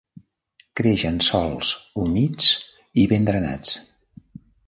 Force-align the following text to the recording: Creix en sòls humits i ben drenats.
Creix 0.79 1.03
en 1.09 1.19
sòls 1.25 1.69
humits 2.05 2.49
i 3.01 3.05
ben 3.13 3.31
drenats. 3.31 3.77